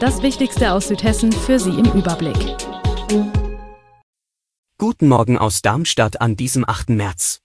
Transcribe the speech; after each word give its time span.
Das 0.00 0.22
Wichtigste 0.22 0.74
aus 0.74 0.86
Südhessen 0.86 1.32
für 1.32 1.58
Sie 1.58 1.70
im 1.70 1.86
Überblick. 1.86 2.36
Guten 4.78 5.08
Morgen 5.08 5.36
aus 5.36 5.60
Darmstadt 5.60 6.20
an 6.20 6.36
diesem 6.36 6.64
8. 6.68 6.90
März. 6.90 7.40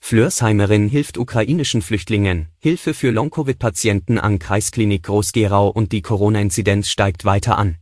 Flörsheimerin 0.00 0.88
hilft 0.88 1.18
ukrainischen 1.18 1.82
Flüchtlingen, 1.82 2.48
Hilfe 2.60 2.94
für 2.94 3.10
Long-Covid-Patienten 3.10 4.18
an 4.18 4.38
Kreisklinik 4.38 5.02
Groß-Gerau 5.02 5.68
und 5.68 5.92
die 5.92 6.00
Corona-Inzidenz 6.00 6.88
steigt 6.88 7.26
weiter 7.26 7.58
an. 7.58 7.76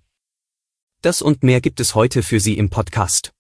Das 1.03 1.23
und 1.23 1.45
mehr 1.45 1.61
gibt 1.61 1.79
es 1.79 1.95
heute 1.95 2.25
für 2.25 2.41
Sie 2.41 2.59
im 2.59 2.69
Podcast. 2.69 3.33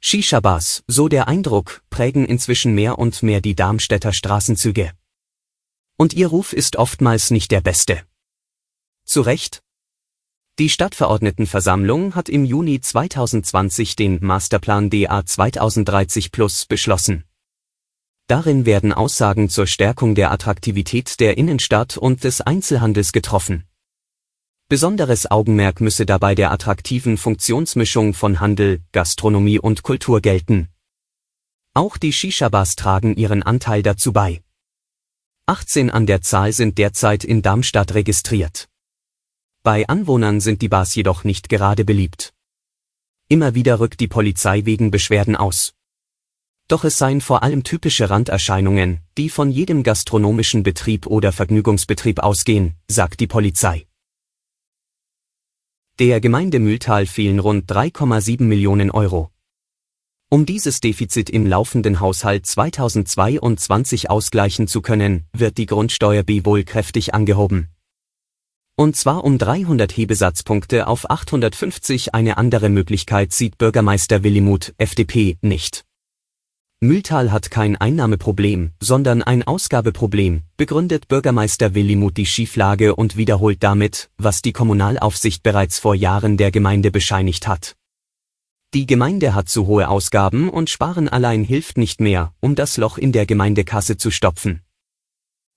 Shisha-Bars, 0.00 0.82
so 0.88 1.06
der 1.06 1.28
Eindruck, 1.28 1.82
prägen 1.90 2.26
inzwischen 2.26 2.74
mehr 2.74 2.98
und 2.98 3.22
mehr 3.22 3.40
die 3.40 3.54
Darmstädter 3.54 4.12
Straßenzüge. 4.12 4.90
Und 5.96 6.12
ihr 6.12 6.28
Ruf 6.28 6.52
ist 6.52 6.76
oftmals 6.76 7.30
nicht 7.30 7.50
der 7.50 7.62
beste. 7.62 8.02
Zu 9.04 9.22
Recht? 9.22 9.62
Die 10.58 10.68
Stadtverordnetenversammlung 10.68 12.14
hat 12.14 12.28
im 12.28 12.44
Juni 12.44 12.80
2020 12.80 13.96
den 13.96 14.24
Masterplan 14.24 14.90
DA 14.90 15.24
2030 15.24 16.32
Plus 16.32 16.66
beschlossen. 16.66 17.24
Darin 18.26 18.66
werden 18.66 18.92
Aussagen 18.92 19.48
zur 19.48 19.66
Stärkung 19.66 20.14
der 20.14 20.32
Attraktivität 20.32 21.20
der 21.20 21.38
Innenstadt 21.38 21.96
und 21.96 22.24
des 22.24 22.40
Einzelhandels 22.40 23.12
getroffen. 23.12 23.64
Besonderes 24.68 25.30
Augenmerk 25.30 25.80
müsse 25.80 26.06
dabei 26.06 26.34
der 26.34 26.50
attraktiven 26.50 27.18
Funktionsmischung 27.18 28.14
von 28.14 28.40
Handel, 28.40 28.80
Gastronomie 28.92 29.60
und 29.60 29.82
Kultur 29.82 30.20
gelten. 30.20 30.68
Auch 31.72 31.98
die 31.98 32.12
Shisha-Bars 32.12 32.74
tragen 32.74 33.14
ihren 33.14 33.42
Anteil 33.42 33.82
dazu 33.82 34.12
bei. 34.12 34.42
18 35.48 35.90
an 35.90 36.06
der 36.06 36.22
Zahl 36.22 36.52
sind 36.52 36.76
derzeit 36.76 37.22
in 37.22 37.40
Darmstadt 37.40 37.94
registriert. 37.94 38.68
Bei 39.62 39.86
Anwohnern 39.86 40.40
sind 40.40 40.60
die 40.60 40.68
Bars 40.68 40.96
jedoch 40.96 41.22
nicht 41.22 41.48
gerade 41.48 41.84
beliebt. 41.84 42.34
Immer 43.28 43.54
wieder 43.54 43.78
rückt 43.78 44.00
die 44.00 44.08
Polizei 44.08 44.64
wegen 44.64 44.90
Beschwerden 44.90 45.36
aus. 45.36 45.74
Doch 46.66 46.82
es 46.82 46.98
seien 46.98 47.20
vor 47.20 47.44
allem 47.44 47.62
typische 47.62 48.10
Randerscheinungen, 48.10 49.02
die 49.16 49.28
von 49.28 49.52
jedem 49.52 49.84
gastronomischen 49.84 50.64
Betrieb 50.64 51.06
oder 51.06 51.30
Vergnügungsbetrieb 51.30 52.18
ausgehen, 52.18 52.74
sagt 52.88 53.20
die 53.20 53.28
Polizei. 53.28 53.86
Der 56.00 56.20
Gemeinde 56.20 56.58
Mühltal 56.58 57.06
fehlen 57.06 57.38
rund 57.38 57.70
3,7 57.70 58.42
Millionen 58.42 58.90
Euro. 58.90 59.30
Um 60.28 60.44
dieses 60.44 60.80
Defizit 60.80 61.30
im 61.30 61.46
laufenden 61.46 62.00
Haushalt 62.00 62.46
2022 62.46 64.10
ausgleichen 64.10 64.66
zu 64.66 64.82
können, 64.82 65.24
wird 65.32 65.56
die 65.56 65.66
Grundsteuer 65.66 66.24
B 66.24 66.44
wohl 66.44 66.64
kräftig 66.64 67.14
angehoben. 67.14 67.68
Und 68.74 68.96
zwar 68.96 69.22
um 69.22 69.38
300 69.38 69.96
Hebesatzpunkte 69.96 70.88
auf 70.88 71.08
850 71.08 72.16
eine 72.16 72.38
andere 72.38 72.70
Möglichkeit 72.70 73.32
sieht 73.32 73.56
Bürgermeister 73.56 74.24
Willimuth, 74.24 74.74
FDP, 74.78 75.38
nicht. 75.42 75.84
Mühltal 76.80 77.30
hat 77.30 77.52
kein 77.52 77.76
Einnahmeproblem, 77.76 78.72
sondern 78.82 79.22
ein 79.22 79.44
Ausgabeproblem, 79.44 80.42
begründet 80.56 81.06
Bürgermeister 81.06 81.76
Willimuth 81.76 82.16
die 82.16 82.26
Schieflage 82.26 82.96
und 82.96 83.16
wiederholt 83.16 83.62
damit, 83.62 84.10
was 84.18 84.42
die 84.42 84.52
Kommunalaufsicht 84.52 85.44
bereits 85.44 85.78
vor 85.78 85.94
Jahren 85.94 86.36
der 86.36 86.50
Gemeinde 86.50 86.90
bescheinigt 86.90 87.46
hat. 87.46 87.76
Die 88.76 88.84
Gemeinde 88.84 89.34
hat 89.34 89.48
zu 89.48 89.66
hohe 89.66 89.88
Ausgaben 89.88 90.50
und 90.50 90.68
Sparen 90.68 91.08
allein 91.08 91.44
hilft 91.44 91.78
nicht 91.78 91.98
mehr, 91.98 92.34
um 92.40 92.54
das 92.54 92.76
Loch 92.76 92.98
in 92.98 93.10
der 93.10 93.24
Gemeindekasse 93.24 93.96
zu 93.96 94.10
stopfen. 94.10 94.60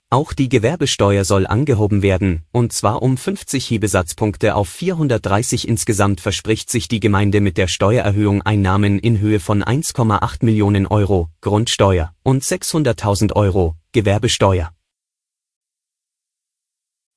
Auch 0.08 0.32
die 0.32 0.48
Gewerbesteuer 0.48 1.26
soll 1.26 1.46
angehoben 1.46 2.00
werden, 2.00 2.44
und 2.50 2.72
zwar 2.72 3.02
um 3.02 3.18
50 3.18 3.68
Hebesatzpunkte 3.68 4.54
auf 4.54 4.70
430 4.70 5.68
insgesamt 5.68 6.22
verspricht 6.22 6.70
sich 6.70 6.88
die 6.88 6.98
Gemeinde 6.98 7.42
mit 7.42 7.58
der 7.58 7.68
Steuererhöhung 7.68 8.40
Einnahmen 8.40 8.98
in 8.98 9.20
Höhe 9.20 9.38
von 9.38 9.62
1,8 9.62 10.42
Millionen 10.42 10.86
Euro 10.86 11.28
Grundsteuer 11.42 12.14
und 12.22 12.42
600.000 12.42 13.34
Euro 13.34 13.76
Gewerbesteuer. 13.92 14.72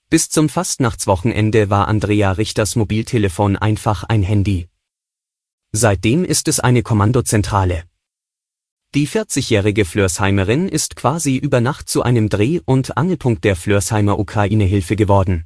Bis 0.10 0.28
zum 0.28 0.50
Fastnachtswochenende 0.50 1.70
war 1.70 1.88
Andrea 1.88 2.34
Richters 2.34 2.76
Mobiltelefon 2.76 3.56
einfach 3.56 4.04
ein 4.04 4.22
Handy. 4.22 4.68
Seitdem 5.76 6.24
ist 6.24 6.48
es 6.48 6.60
eine 6.60 6.84
Kommandozentrale. 6.84 7.86
Die 8.94 9.08
40-jährige 9.08 9.86
Flörsheimerin 9.86 10.70
ist 10.70 10.96
quasi 10.96 11.36
über 11.36 11.62
Nacht 11.62 11.90
zu 11.90 12.04
einem 12.04 12.30
Dreh- 12.30 12.62
und 12.64 12.96
Angelpunkt 12.96 13.44
der 13.44 13.56
Flörsheimer 13.56 14.20
Ukraine-Hilfe 14.20 14.96
geworden. 14.96 15.46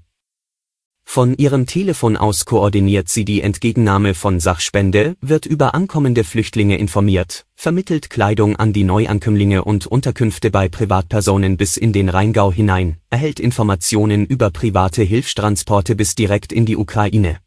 Von 1.05 1.33
ihrem 1.33 1.65
Telefon 1.65 2.17
aus 2.17 2.43
koordiniert 2.43 3.07
sie 3.07 3.23
die 3.23 3.39
Entgegennahme 3.39 4.13
von 4.13 4.41
Sachspende, 4.41 5.15
wird 5.21 5.45
über 5.45 5.73
ankommende 5.73 6.25
Flüchtlinge 6.25 6.77
informiert, 6.77 7.45
vermittelt 7.55 8.09
Kleidung 8.09 8.57
an 8.57 8.73
die 8.73 8.83
Neuankömmlinge 8.83 9.63
und 9.63 9.87
Unterkünfte 9.87 10.51
bei 10.51 10.67
Privatpersonen 10.67 11.55
bis 11.55 11.77
in 11.77 11.93
den 11.93 12.09
Rheingau 12.09 12.51
hinein, 12.51 12.97
erhält 13.09 13.39
Informationen 13.39 14.25
über 14.25 14.51
private 14.51 15.03
Hilfstransporte 15.03 15.95
bis 15.95 16.15
direkt 16.15 16.51
in 16.51 16.65
die 16.65 16.75
Ukraine. 16.75 17.39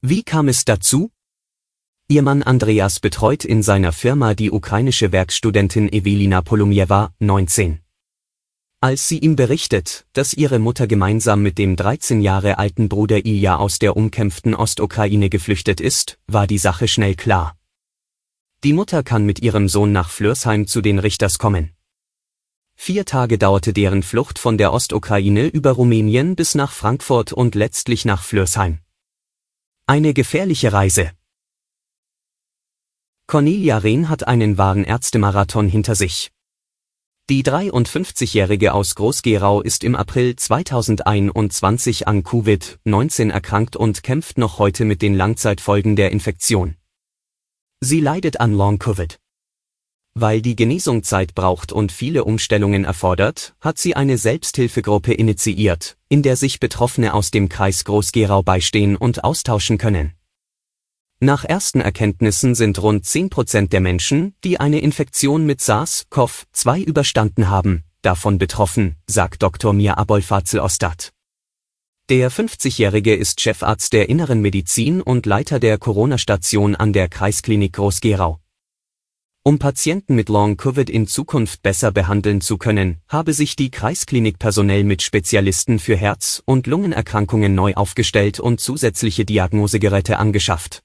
Wie 0.00 0.22
kam 0.22 0.46
es 0.46 0.64
dazu? 0.64 1.10
Ihr 2.12 2.20
Mann 2.20 2.42
Andreas 2.42 3.00
betreut 3.00 3.42
in 3.42 3.62
seiner 3.62 3.90
Firma 3.90 4.34
die 4.34 4.50
ukrainische 4.50 5.12
Werkstudentin 5.12 5.90
Evelina 5.90 6.42
Polumjewa, 6.42 7.14
19. 7.20 7.78
Als 8.82 9.08
sie 9.08 9.18
ihm 9.18 9.34
berichtet, 9.34 10.04
dass 10.12 10.34
ihre 10.34 10.58
Mutter 10.58 10.86
gemeinsam 10.86 11.40
mit 11.40 11.56
dem 11.56 11.74
13 11.74 12.20
Jahre 12.20 12.58
alten 12.58 12.90
Bruder 12.90 13.24
Ilja 13.24 13.56
aus 13.56 13.78
der 13.78 13.96
umkämpften 13.96 14.54
Ostukraine 14.54 15.30
geflüchtet 15.30 15.80
ist, 15.80 16.18
war 16.26 16.46
die 16.46 16.58
Sache 16.58 16.86
schnell 16.86 17.14
klar. 17.14 17.56
Die 18.62 18.74
Mutter 18.74 19.02
kann 19.02 19.24
mit 19.24 19.40
ihrem 19.40 19.70
Sohn 19.70 19.92
nach 19.92 20.10
Flörsheim 20.10 20.66
zu 20.66 20.82
den 20.82 20.98
Richters 20.98 21.38
kommen. 21.38 21.70
Vier 22.74 23.06
Tage 23.06 23.38
dauerte 23.38 23.72
deren 23.72 24.02
Flucht 24.02 24.38
von 24.38 24.58
der 24.58 24.74
Ostukraine 24.74 25.46
über 25.46 25.70
Rumänien 25.70 26.36
bis 26.36 26.54
nach 26.56 26.72
Frankfurt 26.72 27.32
und 27.32 27.54
letztlich 27.54 28.04
nach 28.04 28.22
Flörsheim. 28.22 28.80
Eine 29.86 30.12
gefährliche 30.12 30.74
Reise. 30.74 31.12
Cornelia 33.32 33.78
Rehn 33.78 34.10
hat 34.10 34.28
einen 34.28 34.58
wahren 34.58 34.84
Ärztemarathon 34.84 35.66
hinter 35.66 35.94
sich. 35.94 36.32
Die 37.30 37.42
53-Jährige 37.42 38.74
aus 38.74 38.94
Groß-Gerau 38.94 39.62
ist 39.62 39.84
im 39.84 39.96
April 39.96 40.36
2021 40.36 42.06
an 42.06 42.24
Covid-19 42.24 43.30
erkrankt 43.30 43.74
und 43.74 44.02
kämpft 44.02 44.36
noch 44.36 44.58
heute 44.58 44.84
mit 44.84 45.00
den 45.00 45.14
Langzeitfolgen 45.14 45.96
der 45.96 46.10
Infektion. 46.10 46.76
Sie 47.80 48.00
leidet 48.00 48.38
an 48.38 48.52
Long-Covid. 48.52 49.18
Weil 50.12 50.42
die 50.42 50.54
Genesung 50.54 51.02
Zeit 51.02 51.34
braucht 51.34 51.72
und 51.72 51.90
viele 51.90 52.24
Umstellungen 52.24 52.84
erfordert, 52.84 53.54
hat 53.62 53.78
sie 53.78 53.96
eine 53.96 54.18
Selbsthilfegruppe 54.18 55.14
initiiert, 55.14 55.96
in 56.10 56.22
der 56.22 56.36
sich 56.36 56.60
Betroffene 56.60 57.14
aus 57.14 57.30
dem 57.30 57.48
Kreis 57.48 57.86
Groß-Gerau 57.86 58.42
beistehen 58.42 58.94
und 58.94 59.24
austauschen 59.24 59.78
können. 59.78 60.12
Nach 61.24 61.44
ersten 61.44 61.80
Erkenntnissen 61.80 62.56
sind 62.56 62.82
rund 62.82 63.06
10 63.06 63.30
Prozent 63.30 63.72
der 63.72 63.80
Menschen, 63.80 64.34
die 64.42 64.58
eine 64.58 64.80
Infektion 64.80 65.46
mit 65.46 65.60
SARS-CoV-2 65.60 66.82
überstanden 66.82 67.48
haben, 67.48 67.84
davon 68.02 68.38
betroffen, 68.38 68.96
sagt 69.06 69.40
Dr. 69.40 69.72
Mir 69.72 69.98
Abolfazl-Ostat. 69.98 71.12
Der 72.08 72.28
50-Jährige 72.28 73.14
ist 73.14 73.40
Chefarzt 73.40 73.92
der 73.92 74.08
Inneren 74.08 74.40
Medizin 74.40 75.00
und 75.00 75.24
Leiter 75.24 75.60
der 75.60 75.78
Corona-Station 75.78 76.74
an 76.74 76.92
der 76.92 77.06
Kreisklinik 77.06 77.74
Groß-Gerau. 77.74 78.40
Um 79.44 79.60
Patienten 79.60 80.16
mit 80.16 80.28
Long-Covid 80.28 80.90
in 80.90 81.06
Zukunft 81.06 81.62
besser 81.62 81.92
behandeln 81.92 82.40
zu 82.40 82.58
können, 82.58 83.00
habe 83.06 83.32
sich 83.32 83.54
die 83.54 83.70
Kreisklinik 83.70 84.40
personell 84.40 84.82
mit 84.82 85.02
Spezialisten 85.02 85.78
für 85.78 85.94
Herz- 85.94 86.42
und 86.46 86.66
Lungenerkrankungen 86.66 87.54
neu 87.54 87.74
aufgestellt 87.74 88.40
und 88.40 88.58
zusätzliche 88.58 89.24
Diagnosegeräte 89.24 90.18
angeschafft. 90.18 90.82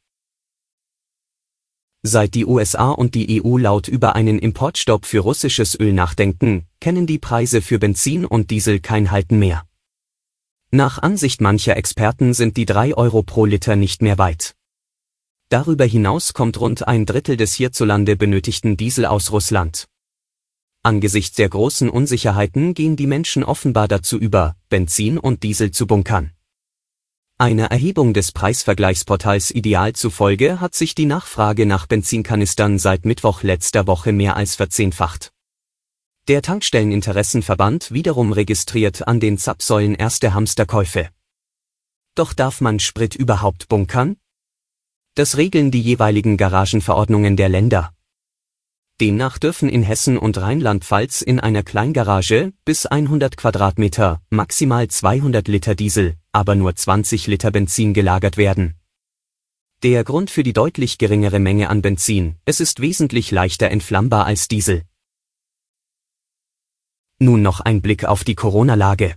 Seit 2.03 2.35
die 2.35 2.45
USA 2.45 2.91
und 2.91 3.15
die 3.15 3.43
EU 3.43 3.57
laut 3.57 3.87
über 3.87 4.15
einen 4.15 4.39
Importstopp 4.39 5.05
für 5.05 5.19
russisches 5.19 5.79
Öl 5.79 5.93
nachdenken, 5.93 6.65
kennen 6.79 7.07
die 7.07 7.19
Preise 7.19 7.61
für 7.61 7.79
Benzin 7.79 8.25
und 8.25 8.51
Diesel 8.51 8.79
kein 8.79 9.11
Halten 9.11 9.39
mehr. 9.39 9.63
Nach 10.71 10.99
Ansicht 10.99 11.41
mancher 11.41 11.75
Experten 11.75 12.33
sind 12.33 12.57
die 12.57 12.65
3 12.65 12.95
Euro 12.95 13.23
pro 13.23 13.45
Liter 13.45 13.75
nicht 13.75 14.01
mehr 14.01 14.17
weit. 14.17 14.55
Darüber 15.49 15.85
hinaus 15.85 16.33
kommt 16.33 16.59
rund 16.59 16.87
ein 16.87 17.05
Drittel 17.05 17.37
des 17.37 17.53
hierzulande 17.53 18.15
benötigten 18.15 18.77
Diesel 18.77 19.05
aus 19.05 19.31
Russland. 19.31 19.87
Angesichts 20.83 21.35
der 21.35 21.49
großen 21.49 21.89
Unsicherheiten 21.89 22.73
gehen 22.73 22.95
die 22.95 23.07
Menschen 23.07 23.43
offenbar 23.43 23.87
dazu 23.87 24.17
über, 24.17 24.55
Benzin 24.69 25.17
und 25.17 25.43
Diesel 25.43 25.71
zu 25.71 25.87
bunkern. 25.87 26.31
Einer 27.39 27.65
Erhebung 27.65 28.15
des 28.15 28.31
Preisvergleichsportals 28.31 29.51
Ideal 29.51 29.93
zufolge 29.93 30.59
hat 30.59 30.73
sich 30.73 30.95
die 30.95 31.05
Nachfrage 31.05 31.67
nach 31.67 31.85
Benzinkanistern 31.85 32.79
seit 32.79 33.05
Mittwoch 33.05 33.43
letzter 33.43 33.85
Woche 33.85 34.11
mehr 34.11 34.35
als 34.35 34.55
verzehnfacht. 34.55 35.31
Der 36.27 36.41
Tankstelleninteressenverband 36.41 37.91
wiederum 37.91 38.31
registriert 38.31 39.07
an 39.07 39.19
den 39.19 39.37
Zapfsäulen 39.37 39.93
erste 39.93 40.33
Hamsterkäufe. 40.33 41.09
Doch 42.15 42.33
darf 42.33 42.59
man 42.59 42.79
Sprit 42.79 43.13
überhaupt 43.13 43.67
bunkern? 43.67 44.17
Das 45.13 45.37
regeln 45.37 45.69
die 45.69 45.81
jeweiligen 45.81 46.37
Garagenverordnungen 46.37 47.37
der 47.37 47.49
Länder. 47.49 47.93
Demnach 48.99 49.37
dürfen 49.37 49.69
in 49.69 49.83
Hessen 49.83 50.17
und 50.17 50.39
Rheinland-Pfalz 50.39 51.21
in 51.21 51.39
einer 51.39 51.61
Kleingarage 51.61 52.51
bis 52.65 52.87
100 52.87 53.37
Quadratmeter 53.37 54.21
maximal 54.31 54.87
200 54.87 55.47
Liter 55.47 55.75
Diesel, 55.75 56.15
aber 56.31 56.55
nur 56.55 56.75
20 56.75 57.27
Liter 57.27 57.51
Benzin 57.51 57.93
gelagert 57.93 58.37
werden. 58.37 58.73
Der 59.83 60.03
Grund 60.03 60.31
für 60.31 60.41
die 60.41 60.53
deutlich 60.53 60.97
geringere 60.97 61.37
Menge 61.37 61.69
an 61.69 61.83
Benzin, 61.83 62.37
es 62.45 62.59
ist 62.59 62.79
wesentlich 62.79 63.29
leichter 63.29 63.69
entflammbar 63.69 64.25
als 64.25 64.47
Diesel. 64.47 64.81
Nun 67.19 67.43
noch 67.43 67.59
ein 67.59 67.83
Blick 67.83 68.03
auf 68.03 68.23
die 68.23 68.33
Corona-Lage. 68.33 69.15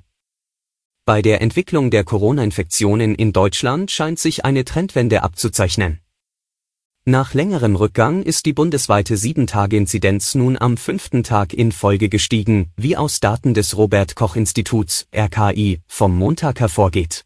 Bei 1.07 1.23
der 1.23 1.41
Entwicklung 1.41 1.91
der 1.91 2.05
Corona-Infektionen 2.05 3.15
in 3.15 3.33
Deutschland 3.33 3.91
scheint 3.91 4.19
sich 4.19 4.45
eine 4.45 4.67
Trendwende 4.67 5.23
abzuzeichnen. 5.23 6.01
Nach 7.07 7.35
längerem 7.35 7.77
Rückgang 7.77 8.23
ist 8.23 8.47
die 8.47 8.53
bundesweite 8.53 9.15
7-Tage-Inzidenz 9.15 10.35
nun 10.35 10.59
am 10.59 10.77
fünften 10.77 11.23
Tag 11.23 11.55
in 11.55 11.73
Folge 11.73 12.09
gestiegen, 12.09 12.71
wie 12.77 12.97
aus 12.97 13.21
Daten 13.21 13.55
des 13.55 13.77
Robert 13.77 14.15
Koch 14.15 14.37
Instituts 14.37 15.07
RKI 15.15 15.81
vom 15.87 16.17
Montag 16.17 16.61
hervorgeht 16.61 17.25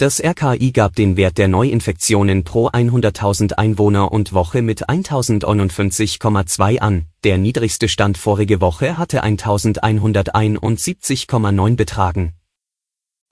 das 0.00 0.22
RKI 0.22 0.70
gab 0.70 0.94
den 0.94 1.16
Wert 1.16 1.38
der 1.38 1.48
Neuinfektionen 1.48 2.44
pro 2.44 2.68
100.000 2.68 3.54
Einwohner 3.54 4.12
und 4.12 4.32
Woche 4.32 4.62
mit 4.62 4.88
1051,2 4.88 6.78
an, 6.78 7.06
der 7.24 7.36
niedrigste 7.36 7.88
Stand 7.88 8.16
vorige 8.16 8.60
Woche 8.60 8.96
hatte 8.96 9.24
1171,9 9.24 11.74
betragen. 11.74 12.37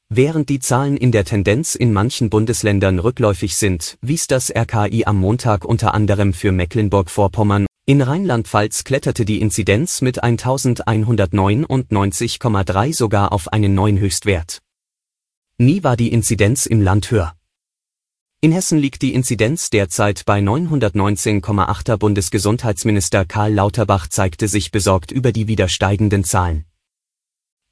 Während 0.08 0.48
die 0.48 0.60
Zahlen 0.60 0.96
in 0.96 1.12
der 1.12 1.24
Tendenz 1.24 1.74
in 1.74 1.92
manchen 1.92 2.30
Bundesländern 2.30 3.00
rückläufig 3.00 3.56
sind, 3.56 3.98
wies 4.00 4.26
das 4.26 4.50
RKI 4.54 5.04
am 5.04 5.18
Montag 5.18 5.64
unter 5.64 5.94
anderem 5.94 6.32
für 6.32 6.52
Mecklenburg-Vorpommern 6.52 7.66
in 7.88 8.02
Rheinland-Pfalz 8.02 8.82
kletterte 8.82 9.24
die 9.24 9.40
Inzidenz 9.40 10.02
mit 10.02 10.24
1199,3 10.24 12.92
sogar 12.92 13.32
auf 13.32 13.52
einen 13.52 13.74
neuen 13.74 14.00
Höchstwert 14.00 14.58
Nie 15.58 15.82
war 15.82 15.96
die 15.96 16.12
Inzidenz 16.12 16.66
im 16.66 16.82
Land 16.82 17.10
höher. 17.10 17.34
In 18.42 18.52
Hessen 18.52 18.78
liegt 18.78 19.00
die 19.00 19.14
Inzidenz 19.14 19.70
derzeit 19.70 20.26
bei 20.26 20.40
919,8. 20.40 21.96
Bundesgesundheitsminister 21.96 23.24
Karl 23.24 23.54
Lauterbach 23.54 24.06
zeigte 24.08 24.48
sich 24.48 24.70
besorgt 24.70 25.12
über 25.12 25.32
die 25.32 25.48
wieder 25.48 25.68
steigenden 25.68 26.24
Zahlen. 26.24 26.66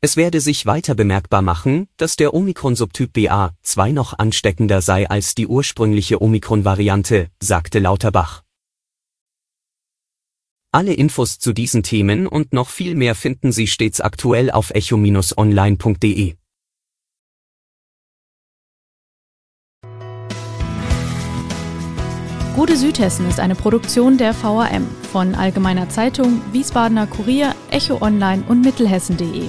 Es 0.05 0.19
werde 0.19 0.43
sich 0.43 0.67
weiter 0.67 0.95
bemerkbar 0.95 1.41
machen, 1.41 1.89
dass 1.97 2.17
der 2.17 2.35
Omikron-Subtyp 2.35 3.11
BA2 3.17 3.95
noch 3.95 4.12
ansteckender 4.19 4.83
sei 4.83 5.09
als 5.09 5.35
die 5.35 5.47
ursprüngliche 5.47 6.21
Omikron-Variante, 6.21 7.31
sagte 7.41 7.79
Lauterbach. 7.79 8.43
Alle 10.73 10.93
Infos 10.93 11.39
zu 11.39 11.55
diesen 11.55 11.83
Themen 11.83 12.27
und 12.27 12.53
noch 12.53 12.69
viel 12.69 12.97
mehr 12.97 13.15
finden 13.15 13.51
Sie 13.51 13.67
stets 13.67 14.03
aktuell 14.03 14.51
auf 14.51 14.73
echo-online.de. 14.75 16.35
Gute 22.55 22.77
Südhessen 22.77 23.27
ist 23.27 23.41
eine 23.41 23.55
Produktion 23.55 24.19
der 24.19 24.35
VAM 24.35 24.87
von 25.11 25.35
Allgemeiner 25.35 25.89
Zeitung, 25.89 26.43
Wiesbadener 26.53 27.06
Kurier, 27.06 27.55
Echo 27.71 28.03
Online 28.03 28.45
und 28.47 28.61
Mittelhessen.de. 28.61 29.49